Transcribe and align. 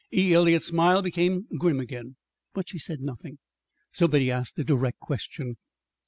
E. 0.11 0.33
Eliot's 0.33 0.65
smile 0.65 1.03
became 1.03 1.45
grim 1.59 1.79
again, 1.79 2.15
but 2.55 2.67
she 2.67 2.79
said 2.79 3.01
nothing, 3.01 3.37
so 3.91 4.07
Betty 4.07 4.31
asked 4.31 4.57
a 4.57 4.63
direct 4.63 4.99
question. 4.99 5.57